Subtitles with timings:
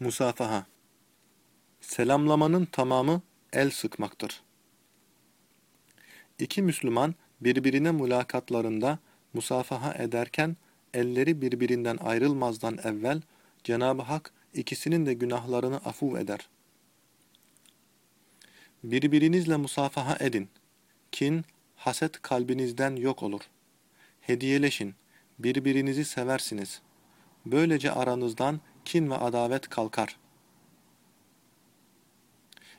[0.00, 0.66] Musafaha
[1.80, 4.42] Selamlamanın tamamı el sıkmaktır.
[6.38, 8.98] İki Müslüman birbirine mülakatlarında
[9.34, 10.56] musafaha ederken
[10.94, 13.22] elleri birbirinden ayrılmazdan evvel
[13.64, 16.48] Cenab-ı Hak ikisinin de günahlarını afu eder.
[18.84, 20.48] Birbirinizle musafaha edin.
[21.12, 21.44] Kin,
[21.76, 23.42] haset kalbinizden yok olur.
[24.20, 24.94] Hediyeleşin,
[25.38, 26.80] birbirinizi seversiniz.
[27.46, 30.16] Böylece aranızdan kin ve adavet kalkar.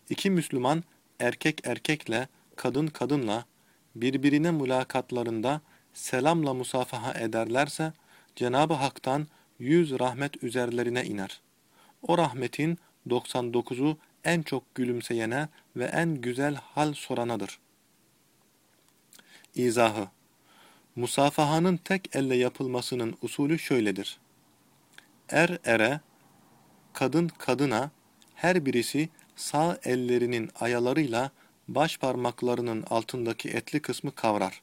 [0.09, 0.83] İki Müslüman
[1.19, 3.45] erkek erkekle, kadın kadınla
[3.95, 5.61] birbirine mülakatlarında
[5.93, 7.93] selamla musafaha ederlerse
[8.35, 9.27] Cenab-ı Hak'tan
[9.59, 11.41] yüz rahmet üzerlerine iner.
[12.01, 17.59] O rahmetin 99'u en çok gülümseyene ve en güzel hal soranadır.
[19.55, 20.07] İzahı
[20.95, 24.19] Musafahanın tek elle yapılmasının usulü şöyledir.
[25.29, 25.99] Er ere,
[26.93, 27.91] kadın kadına,
[28.35, 31.31] her birisi sağ ellerinin ayalarıyla
[31.67, 34.61] baş parmaklarının altındaki etli kısmı kavrar.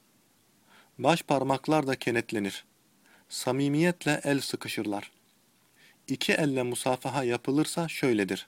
[0.98, 2.64] Baş parmaklar da kenetlenir.
[3.28, 5.12] Samimiyetle el sıkışırlar.
[6.08, 8.46] İki elle musafaha yapılırsa şöyledir.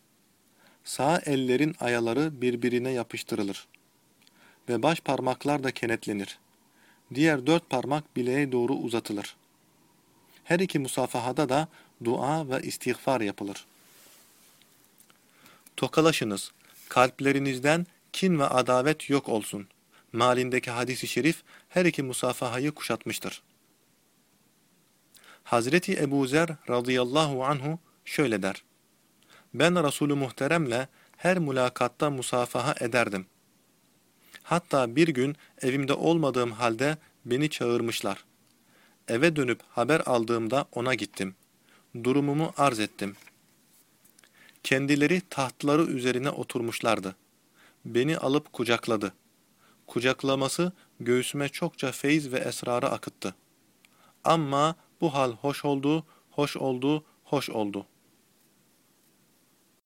[0.85, 3.69] Sağ ellerin ayaları birbirine yapıştırılır.
[4.69, 6.39] Ve baş parmaklar da kenetlenir.
[7.14, 9.37] Diğer dört parmak bileğe doğru uzatılır.
[10.49, 11.69] Her iki musafahada da
[12.05, 13.67] dua ve istiğfar yapılır.
[15.77, 16.53] Tokalaşınız,
[16.89, 19.69] kalplerinizden kin ve adavet yok olsun.
[20.13, 23.43] Malindeki hadisi şerif her iki musafahayı kuşatmıştır.
[25.45, 28.65] Hazreti Ebu Zer radıyallahu anhu şöyle der.
[29.55, 33.27] Ben Resulü Muhterem'le her mülakatta musafaha ederdim.
[34.43, 38.28] Hatta bir gün evimde olmadığım halde beni çağırmışlar.
[39.09, 41.34] Eve dönüp haber aldığımda ona gittim.
[42.05, 43.17] Durumumu arz ettim.
[44.62, 47.17] Kendileri tahtları üzerine oturmuşlardı.
[47.84, 49.12] Beni alıp kucakladı.
[49.86, 53.35] Kucaklaması göğsüme çokça feyiz ve esrarı akıttı.
[54.24, 57.86] Ama bu hal hoş oldu, hoş oldu, hoş oldu.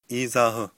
[0.09, 0.71] İzahı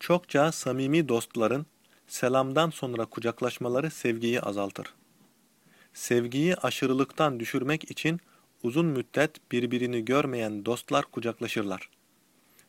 [0.00, 1.66] Çokça samimi dostların
[2.06, 4.94] selamdan sonra kucaklaşmaları sevgiyi azaltır.
[5.94, 8.20] Sevgiyi aşırılıktan düşürmek için
[8.62, 11.88] uzun müddet birbirini görmeyen dostlar kucaklaşırlar.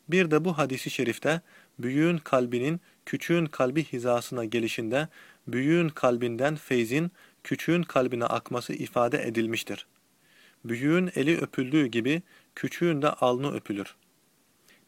[0.08, 1.40] Bir de bu hadisi şerifte
[1.78, 5.08] büyüğün kalbinin küçüğün kalbi hizasına gelişinde
[5.46, 7.10] büyüğün kalbinden feyzin
[7.44, 9.86] küçüğün kalbine akması ifade edilmiştir.
[10.64, 12.22] Büyüğün eli öpüldüğü gibi
[12.54, 13.94] küçüğün de alnı öpülür.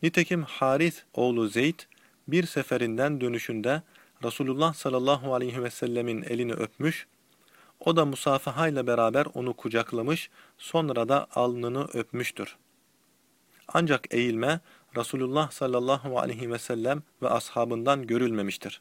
[0.03, 1.81] Nitekim Haris oğlu Zeyd
[2.29, 3.83] bir seferinden dönüşünde
[4.25, 7.07] Resulullah sallallahu aleyhi ve sellemin elini öpmüş,
[7.81, 12.57] o da musafahayla beraber onu kucaklamış, sonra da alnını öpmüştür.
[13.69, 14.61] Ancak eğilme
[14.97, 18.81] Resulullah sallallahu aleyhi ve sellem ve ashabından görülmemiştir.